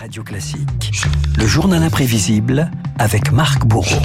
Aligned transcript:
Radio 0.00 0.22
Classique. 0.22 0.92
Le 1.36 1.46
journal 1.46 1.82
imprévisible 1.82 2.70
avec 2.98 3.32
Marc 3.32 3.66
Bourreau. 3.66 4.00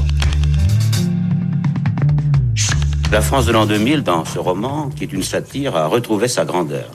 La 3.14 3.21
France 3.21 3.45
de 3.45 3.53
l'an 3.53 3.66
2000, 3.66 4.03
dans 4.03 4.25
ce 4.25 4.37
roman, 4.37 4.89
qui 4.89 5.05
est 5.05 5.13
une 5.13 5.23
satire, 5.23 5.77
a 5.77 5.87
retrouvé 5.87 6.27
sa 6.27 6.43
grandeur. 6.43 6.92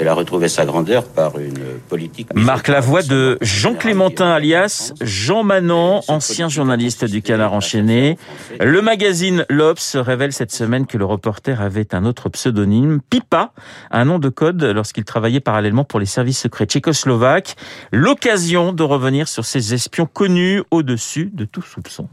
Elle 0.00 0.08
a 0.08 0.14
retrouvé 0.14 0.48
sa 0.48 0.64
grandeur 0.64 1.04
par 1.04 1.38
une 1.38 1.78
politique... 1.90 2.28
Marc 2.34 2.68
la 2.68 2.80
voix 2.80 3.02
de 3.02 3.36
Jean 3.42 3.74
Clémentin 3.74 4.30
alias 4.30 4.94
Jean 5.02 5.42
Manon, 5.42 6.00
ancien 6.08 6.48
journaliste 6.48 7.04
du 7.04 7.20
Canard 7.20 7.52
enchaîné. 7.52 8.16
Le 8.60 8.80
magazine 8.80 9.44
L'Obs 9.50 9.96
révèle 9.96 10.32
cette 10.32 10.52
semaine 10.52 10.86
que 10.86 10.96
le 10.96 11.04
reporter 11.04 11.60
avait 11.60 11.94
un 11.94 12.06
autre 12.06 12.30
pseudonyme, 12.30 13.00
Pipa, 13.10 13.52
un 13.90 14.06
nom 14.06 14.18
de 14.18 14.30
code 14.30 14.62
lorsqu'il 14.62 15.04
travaillait 15.04 15.40
parallèlement 15.40 15.84
pour 15.84 16.00
les 16.00 16.06
services 16.06 16.40
secrets 16.40 16.64
tchécoslovaques. 16.64 17.56
L'occasion 17.92 18.72
de 18.72 18.82
revenir 18.82 19.28
sur 19.28 19.44
ces 19.44 19.74
espions 19.74 20.06
connus 20.06 20.62
au-dessus 20.70 21.30
de 21.34 21.44
tout 21.44 21.60
soupçon. 21.60 22.08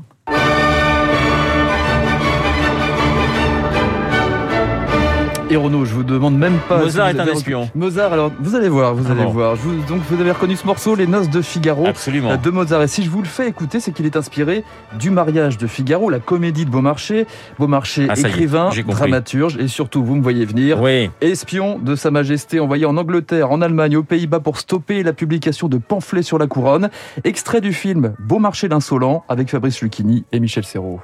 Et 5.50 5.56
Renaud, 5.56 5.86
je 5.86 5.94
vous 5.94 6.04
demande 6.04 6.38
même 6.38 6.58
pas. 6.68 6.80
Mozart 6.80 7.10
si 7.12 7.16
est 7.16 7.20
un 7.22 7.26
espion. 7.28 7.70
Mozart, 7.74 8.12
alors 8.12 8.32
vous 8.38 8.56
allez 8.56 8.68
voir, 8.68 8.94
vous 8.94 9.06
Ah 9.08 9.12
allez 9.14 9.24
bon. 9.24 9.30
voir. 9.30 9.56
Je 9.56 9.62
vous- 9.62 9.82
donc 9.88 10.02
vous 10.10 10.20
avez 10.20 10.32
reconnu 10.32 10.58
ce 10.58 10.66
morceau, 10.68 10.94
Les 10.94 11.08
Noces 11.08 11.30
de 11.30 11.42
Figaro, 11.42 11.86
Absolument. 11.88 12.32
euh, 12.32 12.38
de 12.38 12.50
Mozart. 12.50 12.82
Et 12.84 12.90
si 12.90 13.02
je 13.06 13.10
vous 13.10 13.22
le 13.22 13.28
fais 13.30 13.48
écouter, 13.48 13.80
c'est 13.80 13.94
qu'il 13.94 14.06
est 14.06 14.18
inspiré 14.18 14.66
du 15.00 15.10
mariage 15.10 15.58
de 15.58 15.66
Figaro, 15.66 16.10
la 16.10 16.20
comédie 16.20 16.66
de 16.66 16.70
Beaumarchais. 16.70 17.28
Beaumarchais, 17.60 18.08
Ah, 18.10 18.14
est, 18.18 18.26
écrivain, 18.28 18.72
dramaturge, 18.88 19.58
et 19.58 19.70
surtout, 19.70 20.04
vous 20.04 20.16
me 20.16 20.22
voyez 20.22 20.44
venir, 20.44 20.82
Oui. 20.82 21.10
espion 21.22 21.80
de 21.80 21.96
Sa 21.96 22.12
Majesté 22.12 22.60
envoyé 22.60 22.86
en 22.86 22.98
Angleterre, 22.98 23.50
en 23.50 23.62
Allemagne, 23.62 23.96
aux 23.96 24.04
Pays-Bas 24.04 24.42
pour 24.42 24.58
stopper 24.60 25.02
la 25.02 25.14
publication 25.14 25.70
de 25.70 25.78
pamphlets 25.78 26.24
sur 26.24 26.38
la 26.38 26.48
couronne. 26.48 26.90
Extrait 27.24 27.62
du 27.62 27.72
film 27.72 28.16
Beaumarchais 28.20 28.68
l'insolent 28.68 29.24
avec 29.30 29.50
Fabrice 29.50 29.80
Lucchini 29.82 30.26
et 30.34 30.42
Michel 30.42 30.66
Serrault. 30.66 31.00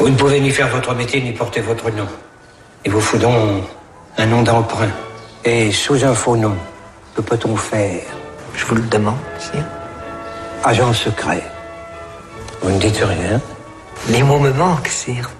Vous 0.00 0.08
ne 0.08 0.16
pouvez 0.16 0.40
ni 0.40 0.50
faire 0.50 0.66
votre 0.68 0.96
métier 0.96 1.22
ni 1.22 1.30
porter 1.30 1.60
votre 1.60 1.90
nom. 1.92 2.06
Il 2.84 2.90
vous 2.90 3.00
faut 3.00 3.18
donc 3.18 3.32
un 4.18 4.26
nom 4.26 4.42
d'emprunt. 4.42 4.92
Et 5.44 5.72
sous 5.72 6.04
un 6.04 6.14
faux 6.14 6.36
nom, 6.36 6.56
que 7.14 7.20
peut-on 7.20 7.56
faire? 7.56 8.02
Je 8.54 8.64
vous 8.66 8.76
le 8.76 8.82
demande, 8.82 9.18
sire. 9.38 9.64
Agent 10.64 10.92
secret. 10.92 11.42
Vous 12.62 12.70
ne 12.70 12.78
dites 12.78 13.02
rien 13.02 13.40
Les 14.08 14.22
mots 14.22 14.38
me 14.38 14.52
manquent, 14.52 14.88
sire. 14.88 15.30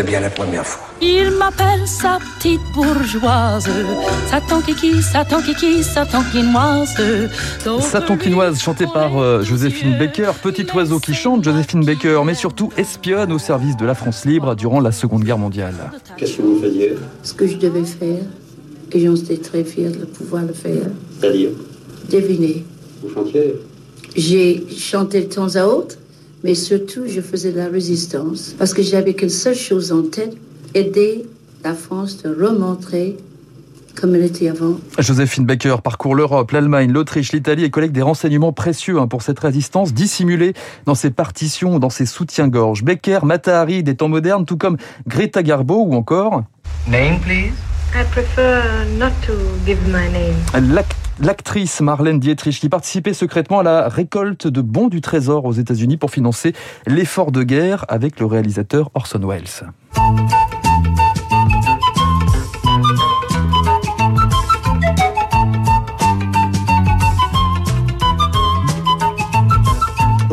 C'est 0.00 0.06
bien 0.06 0.20
la 0.20 0.30
première 0.30 0.66
fois. 0.66 0.88
Il 1.02 1.30
m'appelle 1.32 1.86
sa 1.86 2.18
petite 2.38 2.62
bourgeoise. 2.74 3.68
Satan 4.30 4.62
kiki, 4.62 5.02
Satan 5.02 5.42
kiki, 5.42 5.84
Satan 5.84 6.22
quinoise. 6.32 6.96
Satan 7.80 8.16
quinoise 8.16 8.58
chanté 8.58 8.86
par 8.86 9.18
euh, 9.18 9.42
Joséphine 9.42 9.98
Baker, 9.98 10.30
petit 10.42 10.64
oiseau 10.74 11.00
qui 11.00 11.12
chante 11.12 11.44
Joséphine 11.44 11.84
Baker, 11.84 12.22
mais 12.24 12.32
surtout 12.32 12.70
espionne 12.78 13.30
au 13.30 13.38
service 13.38 13.76
de 13.76 13.84
la 13.84 13.94
France 13.94 14.24
libre 14.24 14.56
durant 14.56 14.80
la 14.80 14.90
Seconde 14.90 15.22
Guerre 15.22 15.36
mondiale. 15.36 15.74
Qu'est-ce 16.16 16.38
que 16.38 16.42
vous 16.44 16.58
faisiez 16.62 16.94
ce 17.22 17.34
que 17.34 17.46
je 17.46 17.58
devais 17.58 17.84
faire, 17.84 18.22
et 18.92 19.04
j'en 19.04 19.14
étais 19.14 19.36
très 19.36 19.64
fière 19.64 19.90
de 19.90 20.06
pouvoir 20.06 20.44
le 20.44 20.54
faire. 20.54 20.86
C'est-à-dire 21.20 21.50
Deviner. 22.10 22.64
Vous 23.02 23.12
chantiez 23.12 23.54
J'ai 24.16 24.64
chanté 24.78 25.20
de 25.20 25.34
temps 25.34 25.56
à 25.56 25.64
autre, 25.66 25.96
mais 26.44 26.54
surtout 26.54 27.02
je 27.06 27.20
faisais 27.20 27.52
de 27.52 27.58
la 27.58 27.68
résistance, 27.68 28.54
parce 28.58 28.74
que 28.74 28.82
j'avais 28.82 29.14
qu'une 29.14 29.28
seule 29.28 29.54
chose 29.54 29.92
en 29.92 30.02
tête, 30.02 30.36
aider 30.74 31.26
la 31.64 31.74
France 31.74 32.22
de 32.22 32.28
remontrer 32.28 33.16
comme 34.00 34.14
elle 34.14 34.24
était 34.24 34.48
avant. 34.48 34.76
Joséphine 34.98 35.44
Baker 35.44 35.76
parcourt 35.82 36.14
l'Europe, 36.14 36.52
l'Allemagne, 36.52 36.92
l'Autriche, 36.92 37.32
l'Italie 37.32 37.64
et 37.64 37.70
collecte 37.70 37.94
des 37.94 38.02
renseignements 38.02 38.52
précieux 38.52 38.98
hein, 38.98 39.08
pour 39.08 39.22
cette 39.22 39.38
résistance 39.38 39.92
dissimulée 39.92 40.54
dans 40.86 40.94
ses 40.94 41.10
partitions, 41.10 41.78
dans 41.78 41.90
ses 41.90 42.06
soutiens-gorge. 42.06 42.82
Baker, 42.84 43.20
Mata 43.24 43.60
Hari 43.60 43.82
des 43.82 43.96
temps 43.96 44.08
modernes, 44.08 44.46
tout 44.46 44.56
comme 44.56 44.76
Greta 45.06 45.42
Garbo 45.42 45.84
ou 45.84 45.94
encore 45.94 46.44
Name, 46.88 47.20
please. 47.20 47.52
I 47.92 48.04
prefer 48.04 48.62
not 48.98 49.10
to 49.26 49.32
give 49.66 49.78
my 49.88 50.08
name. 50.12 50.36
L'ac- 51.20 51.40
l'actrice 51.40 51.80
Marlène 51.80 52.20
Dietrich 52.20 52.60
qui 52.60 52.68
participait 52.68 53.14
secrètement 53.14 53.60
à 53.60 53.62
la 53.62 53.88
récolte 53.88 54.46
de 54.46 54.60
bons 54.60 54.88
du 54.88 55.00
trésor 55.00 55.46
aux 55.46 55.52
États-Unis 55.52 55.96
pour 55.96 56.10
financer 56.10 56.52
l'effort 56.86 57.32
de 57.32 57.42
guerre 57.42 57.84
avec 57.88 58.20
le 58.20 58.26
réalisateur 58.26 58.90
Orson 58.94 59.20
Welles. 59.26 59.72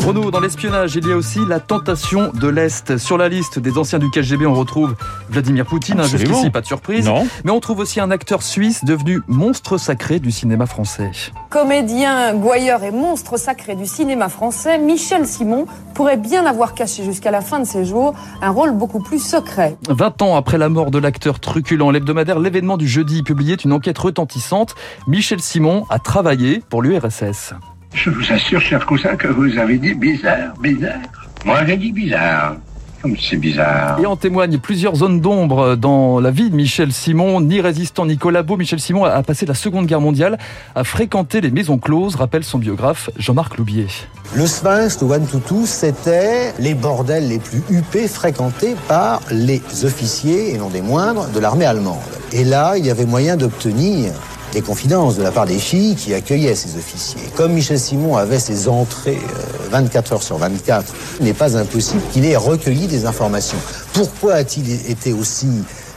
Renaud, 0.08 0.32
dans 0.32 0.40
l'espionnage, 0.40 0.96
il 0.96 1.06
y 1.06 1.12
a 1.12 1.18
aussi 1.18 1.40
la 1.46 1.60
tentation 1.60 2.32
de 2.34 2.48
l'Est. 2.48 2.98
Sur 2.98 3.18
la 3.18 3.28
liste 3.28 3.60
des 3.60 3.78
anciens 3.78 4.00
du 4.00 4.10
KGB, 4.10 4.46
on 4.46 4.54
retrouve 4.54 4.96
Vladimir 5.30 5.66
Poutine, 5.66 6.00
hein, 6.00 6.08
jusqu'ici, 6.08 6.50
pas 6.50 6.62
de 6.62 6.66
surprise. 6.66 7.06
Non. 7.06 7.28
Mais 7.44 7.52
on 7.52 7.60
trouve 7.60 7.80
aussi 7.80 8.00
un 8.00 8.10
acteur 8.10 8.42
suisse 8.42 8.86
devenu 8.86 9.20
monstre 9.28 9.78
sacré 9.78 10.20
du 10.20 10.32
cinéma 10.32 10.66
français. 10.66 11.12
Comédien, 11.50 12.34
gouailleur 12.36 12.86
et 12.86 12.92
monstre 12.92 13.36
sacré 13.36 13.76
du 13.76 13.86
cinéma 13.86 14.30
français, 14.30 14.78
Michel 14.78 15.28
Simon 15.28 15.66
pourrait 15.94 16.16
bien 16.16 16.46
avoir 16.46 16.74
caché 16.74 17.04
jusqu'à 17.04 17.32
la 17.32 17.42
fin 17.42 17.60
de 17.60 17.66
ses 17.66 17.84
jours 17.84 18.14
un 18.42 18.52
rôle 18.52 18.72
beaucoup 18.72 19.02
plus 19.02 19.20
secret. 19.20 19.76
20 19.90 20.22
ans 20.22 20.38
après 20.38 20.58
la 20.58 20.70
mort 20.70 20.90
de 20.90 21.00
l'acteur 21.00 21.42
truculent, 21.42 21.92
l'hebdomadaire 21.92 22.40
L'événement 22.40 22.78
du 22.78 22.88
jeudi 22.88 23.24
publiait 23.24 23.56
une 23.56 23.74
enquête 23.74 23.98
retentissante. 23.98 24.74
Michel 25.06 25.42
Simon 25.42 25.84
a 25.90 26.00
travaillé 26.00 26.64
pour 26.70 26.82
l'URSS. 26.82 27.56
Je 27.98 28.12
vous 28.12 28.32
assure, 28.32 28.62
cher 28.62 28.86
cousin, 28.86 29.16
que 29.16 29.28
vous 29.28 29.58
avez 29.58 29.80
dit 29.80 29.96
bizarre, 29.96 30.54
bizarre. 30.62 31.00
Moi, 31.44 31.66
j'ai 31.66 31.78
dit 31.78 31.92
bizarre. 31.92 32.58
Comme 33.02 33.16
c'est 33.18 33.38
bizarre. 33.38 34.00
Et 34.00 34.06
en 34.06 34.16
témoignent 34.16 34.60
plusieurs 34.60 34.96
zones 34.96 35.20
d'ombre 35.20 35.76
dans 35.76 36.20
la 36.20 36.30
vie 36.30 36.52
de 36.52 36.56
Michel 36.56 36.94
Simon. 36.94 37.42
Ni 37.42 37.60
résistant 37.60 38.06
ni 38.06 38.18
collabo, 38.18 38.56
Michel 38.56 38.80
Simon 38.80 39.06
a 39.06 39.24
passé 39.24 39.48
la 39.48 39.56
Seconde 39.56 39.88
Guerre 39.88 40.00
mondiale 40.00 40.38
à 40.76 40.84
fréquenter 40.84 41.42
les 41.42 41.50
maisons 41.50 41.80
closes, 41.80 42.16
rappelle 42.16 42.44
son 42.44 42.60
biographe 42.60 43.10
Jean-Marc 43.18 43.58
Loubier. 43.58 43.88
Le 44.36 44.46
Sphinx, 44.46 45.02
le 45.02 45.08
One 45.08 45.26
Tutu, 45.26 45.66
c'était 45.66 46.54
les 46.60 46.76
bordels 46.76 47.28
les 47.28 47.40
plus 47.40 47.64
huppés 47.72 48.08
fréquentés 48.08 48.76
par 48.88 49.22
les 49.32 49.62
officiers, 49.86 50.54
et 50.54 50.58
non 50.60 50.70
des 50.70 50.82
moindres, 50.82 51.28
de 51.30 51.40
l'armée 51.40 51.66
allemande. 51.66 51.98
Et 52.32 52.44
là, 52.44 52.78
il 52.78 52.86
y 52.86 52.92
avait 52.92 53.08
moyen 53.08 53.38
d'obtenir 53.38 54.14
des 54.54 54.62
confidences 54.62 55.18
de 55.18 55.24
la 55.24 55.32
part 55.32 55.46
des 55.46 55.60
filles 55.60 55.96
qui 55.96 56.14
accueillaient 56.14 56.56
ces 56.56 56.78
officiers. 56.78 57.22
Comme 57.36 57.54
Michel 57.54 57.80
Simon 57.80 58.16
avait 58.16 58.40
ses 58.40 58.68
entrées 58.68 59.20
euh, 59.22 59.70
24 59.72 60.14
heures 60.14 60.24
sur 60.24 60.38
24, 60.38 60.94
il 61.20 61.26
n'est 61.26 61.34
pas 61.34 61.58
impossible 61.58 62.02
qu'il 62.12 62.26
ait 62.26 62.38
recueilli 62.38 62.88
des 62.88 63.06
informations. 63.06 63.58
Pourquoi 63.94 64.36
a-t-il 64.36 64.72
été 64.90 65.14
aussi 65.14 65.48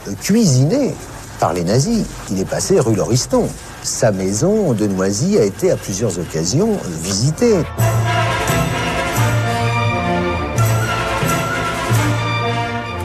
euh, 0.07 0.11
cuisiné 0.21 0.93
par 1.39 1.53
les 1.53 1.63
nazis? 1.63 2.03
Il 2.29 2.39
est 2.39 2.45
passé 2.45 2.79
rue 2.79 2.95
Lauriston. 2.95 3.47
Sa 3.83 4.11
maison 4.11 4.73
de 4.73 4.85
Noisy 4.85 5.37
a 5.39 5.43
été 5.43 5.71
à 5.71 5.75
plusieurs 5.75 6.19
occasions 6.19 6.77
visitée. 7.03 7.55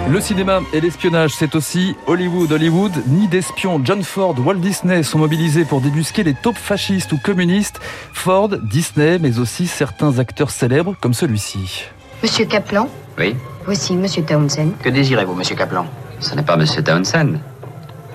Le 0.09 0.21
cinéma 0.21 0.61
et 0.73 0.81
l'espionnage, 0.81 1.33
c'est 1.35 1.57
aussi 1.57 1.97
Hollywood. 2.07 2.53
Hollywood, 2.53 2.93
ni 3.09 3.27
d'espions. 3.27 3.81
John 3.85 4.05
Ford, 4.05 4.37
Walt 4.39 4.55
Disney 4.55 5.03
sont 5.03 5.19
mobilisés 5.19 5.65
pour 5.65 5.81
débusquer 5.81 6.23
les 6.23 6.35
taupes 6.35 6.57
fascistes 6.57 7.13
ou 7.13 7.19
communistes. 7.19 7.81
Ford, 8.13 8.51
Disney, 8.63 9.19
mais 9.19 9.41
aussi 9.41 9.67
certains 9.67 10.21
acteurs 10.21 10.51
célèbres 10.51 10.95
comme 11.01 11.13
celui-ci. 11.13 11.87
Monsieur 12.23 12.45
Kaplan? 12.45 12.89
Oui. 13.19 13.35
Voici 13.65 13.97
Monsieur 13.97 14.23
Townsend. 14.23 14.71
Que 14.81 14.91
désirez-vous, 14.91 15.35
monsieur 15.35 15.57
Kaplan? 15.57 15.87
Ce 16.21 16.35
n'est 16.37 16.43
pas 16.43 16.57
monsieur 16.57 16.85
Townsend. 16.85 17.41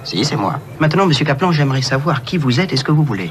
Si, 0.06 0.24
c'est 0.24 0.38
moi. 0.38 0.59
Maintenant, 0.80 1.06
monsieur 1.06 1.25
Kaplan, 1.25 1.51
j'aimerais 1.51 1.81
savoir 1.81 2.24
qui 2.24 2.38
vous 2.38 2.62
êtes 2.62 2.72
et 2.72 2.78
ce 2.78 2.85
que 2.85 2.91
vous 2.91 3.03
voulez. 3.03 3.30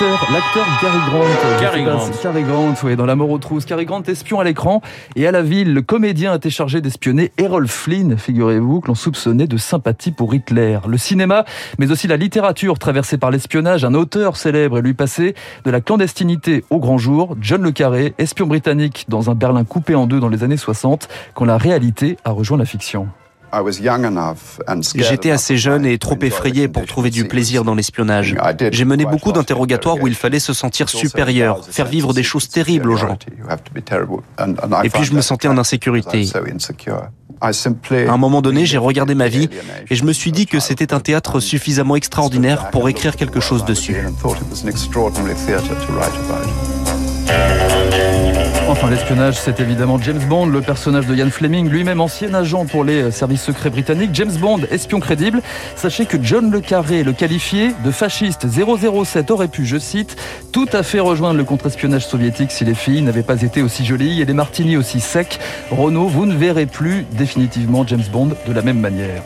L'acteur- 0.00 0.26
L'acteur 0.32 0.66
Gary 0.80 0.98
Grant. 1.10 1.60
Cary 1.60 1.84
Grant. 1.84 2.10
Cary 2.22 2.42
Grant, 2.42 2.74
oui, 2.84 2.96
dans 2.96 3.04
La 3.04 3.16
mort 3.16 3.28
aux 3.28 3.38
trousses. 3.38 3.66
Cary 3.66 3.84
Grant, 3.84 4.02
espion 4.04 4.40
à 4.40 4.44
l'écran. 4.44 4.80
Et 5.14 5.26
à 5.26 5.30
la 5.30 5.42
ville, 5.42 5.74
le 5.74 5.82
comédien 5.82 6.34
était 6.34 6.48
chargé 6.48 6.80
d'espionner 6.80 7.32
Errol 7.36 7.68
Flynn, 7.68 8.16
figurez-vous, 8.16 8.80
que 8.80 8.88
l'on 8.88 8.94
soupçonnait 8.94 9.46
de 9.46 9.58
sympathie 9.58 10.10
pour 10.10 10.34
Hitler. 10.34 10.78
Le 10.88 10.96
cinéma, 10.96 11.44
mais 11.78 11.90
aussi 11.90 12.06
la 12.08 12.16
littérature 12.16 12.78
traversée 12.78 13.18
par 13.18 13.30
l'espionnage. 13.30 13.84
Un 13.84 13.92
auteur 13.92 14.36
célèbre 14.36 14.78
est 14.78 14.82
lui 14.82 14.94
passé 14.94 15.34
de 15.66 15.70
la 15.70 15.82
clandestinité 15.82 16.64
au 16.70 16.78
grand 16.78 16.96
jour. 16.96 17.36
John 17.38 17.60
Le 17.62 17.70
Carré, 17.70 18.14
espion 18.16 18.46
britannique 18.46 19.04
dans 19.08 19.28
un 19.30 19.34
Berlin 19.34 19.64
coupé 19.64 19.94
en 19.94 20.06
deux 20.06 20.18
dans 20.20 20.30
les 20.30 20.42
années 20.44 20.56
60, 20.56 21.08
quand 21.34 21.44
la 21.44 21.58
réalité 21.58 22.16
a 22.24 22.30
rejoint 22.30 22.56
la 22.56 22.64
fiction. 22.64 23.08
J'étais 24.94 25.30
assez 25.30 25.56
jeune 25.56 25.86
et 25.86 25.98
trop 25.98 26.18
effrayé 26.22 26.68
pour 26.68 26.86
trouver 26.86 27.10
du 27.10 27.26
plaisir 27.26 27.64
dans 27.64 27.74
l'espionnage. 27.74 28.36
J'ai 28.70 28.84
mené 28.84 29.04
beaucoup 29.04 29.32
d'interrogatoires 29.32 29.96
où 30.00 30.06
il 30.06 30.14
fallait 30.14 30.38
se 30.38 30.52
sentir 30.52 30.88
supérieur, 30.88 31.64
faire 31.64 31.86
vivre 31.86 32.12
des 32.12 32.22
choses 32.22 32.48
terribles 32.48 32.90
aux 32.90 32.96
gens. 32.96 33.18
Et 34.84 34.90
puis 34.90 35.04
je 35.04 35.12
me 35.12 35.20
sentais 35.20 35.48
en 35.48 35.58
insécurité. 35.58 36.26
À 37.42 38.12
un 38.12 38.16
moment 38.18 38.42
donné, 38.42 38.66
j'ai 38.66 38.78
regardé 38.78 39.14
ma 39.14 39.28
vie 39.28 39.48
et 39.88 39.94
je 39.94 40.04
me 40.04 40.12
suis 40.12 40.32
dit 40.32 40.46
que 40.46 40.60
c'était 40.60 40.92
un 40.92 41.00
théâtre 41.00 41.40
suffisamment 41.40 41.96
extraordinaire 41.96 42.70
pour 42.70 42.88
écrire 42.88 43.16
quelque 43.16 43.40
chose 43.40 43.64
dessus. 43.64 43.96
L'espionnage, 48.88 49.36
c'est 49.38 49.60
évidemment 49.60 50.00
James 50.00 50.22
Bond, 50.28 50.46
le 50.46 50.62
personnage 50.62 51.06
de 51.06 51.14
Ian 51.14 51.30
Fleming, 51.30 51.68
lui-même 51.68 52.00
ancien 52.00 52.34
agent 52.34 52.64
pour 52.64 52.82
les 52.82 53.12
services 53.12 53.42
secrets 53.42 53.70
britanniques. 53.70 54.10
James 54.14 54.32
Bond, 54.32 54.62
espion 54.70 54.98
crédible. 54.98 55.42
Sachez 55.76 56.06
que 56.06 56.16
John 56.20 56.50
Le 56.50 56.60
Carré, 56.60 57.04
le 57.04 57.12
qualifié 57.12 57.70
de 57.84 57.90
fasciste 57.92 58.46
007, 58.48 59.30
aurait 59.30 59.46
pu, 59.46 59.64
je 59.64 59.78
cite, 59.78 60.16
tout 60.50 60.66
à 60.72 60.82
fait 60.82 60.98
rejoindre 60.98 61.36
le 61.36 61.44
contre-espionnage 61.44 62.06
soviétique 62.06 62.50
si 62.50 62.64
les 62.64 62.74
filles 62.74 63.02
n'avaient 63.02 63.22
pas 63.22 63.42
été 63.42 63.62
aussi 63.62 63.84
jolies 63.84 64.22
et 64.22 64.24
les 64.24 64.34
martinis 64.34 64.76
aussi 64.76 64.98
secs. 64.98 65.38
Renault, 65.70 66.08
vous 66.08 66.26
ne 66.26 66.34
verrez 66.34 66.66
plus 66.66 67.06
définitivement 67.12 67.86
James 67.86 68.02
Bond 68.10 68.30
de 68.46 68.52
la 68.52 68.62
même 68.62 68.80
manière. 68.80 69.22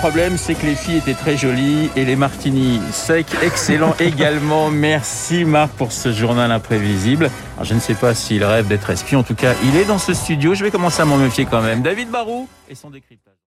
Problème, 0.00 0.38
c'est 0.38 0.54
que 0.54 0.64
les 0.64 0.76
filles 0.76 0.96
étaient 0.96 1.12
très 1.12 1.36
jolies 1.36 1.90
et 1.94 2.06
les 2.06 2.16
martinis 2.16 2.80
secs, 2.90 3.26
excellents 3.42 3.94
également. 4.00 4.70
Merci 4.70 5.44
Marc 5.44 5.72
pour 5.72 5.92
ce 5.92 6.10
journal 6.10 6.50
imprévisible. 6.50 7.30
Alors, 7.56 7.66
je 7.66 7.74
ne 7.74 7.80
sais 7.80 7.92
pas 7.92 8.14
s'il 8.14 8.42
rêve 8.42 8.66
d'être 8.66 8.88
espion. 8.88 9.18
En 9.18 9.22
tout 9.24 9.34
cas, 9.34 9.52
il 9.62 9.76
est 9.76 9.84
dans 9.84 9.98
ce 9.98 10.14
studio. 10.14 10.54
Je 10.54 10.64
vais 10.64 10.70
commencer 10.70 11.02
à 11.02 11.04
m'en 11.04 11.18
méfier 11.18 11.44
quand 11.44 11.60
même. 11.60 11.82
David 11.82 12.08
Barou 12.08 12.48
et 12.70 12.74
son 12.74 12.88
décryptage. 12.88 13.34